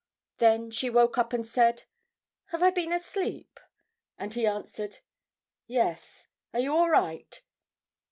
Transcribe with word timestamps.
Then 0.39 0.71
she 0.71 0.89
woke 0.89 1.19
up 1.19 1.31
and 1.31 1.45
said, 1.45 1.83
"Have 2.45 2.63
I 2.63 2.71
been 2.71 2.91
asleep?" 2.91 3.59
and 4.17 4.33
he 4.33 4.47
answered, 4.47 4.97
"Yes. 5.67 6.27
Are 6.55 6.59
you 6.59 6.73
all 6.75 6.89
right? 6.89 7.39